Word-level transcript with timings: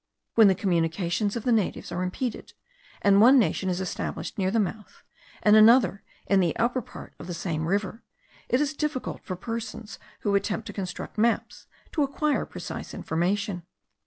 When 0.33 0.47
the 0.47 0.55
communications 0.55 1.35
of 1.35 1.43
the 1.43 1.51
natives 1.51 1.91
are 1.91 2.01
impeded, 2.01 2.53
and 3.03 3.21
one 3.21 3.37
nation 3.37 3.69
is 3.69 3.79
established 3.79 4.35
near 4.35 4.49
the 4.49 4.59
mouth, 4.59 5.03
and 5.43 5.55
another 5.55 6.01
in 6.25 6.39
the 6.39 6.55
upper 6.55 6.81
part 6.81 7.13
of 7.19 7.27
the 7.27 7.35
same 7.35 7.67
river, 7.67 8.01
it 8.49 8.59
is 8.59 8.73
difficult 8.73 9.23
for 9.23 9.35
persons 9.35 9.99
who 10.21 10.33
attempt 10.33 10.65
to 10.65 10.73
construct 10.73 11.19
maps 11.19 11.67
to 11.91 12.01
acquire 12.01 12.47
precise 12.47 12.95
information. 12.95 13.61